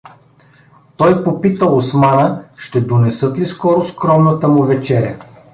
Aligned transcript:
Той 0.97 1.23
попита 1.23 1.65
Османа 1.65 2.43
ще 2.55 2.81
донесат 2.81 3.39
ли 3.39 3.45
скоро 3.45 3.83
скромната 3.83 4.47
му 4.47 4.63
вечеря. 4.63 5.19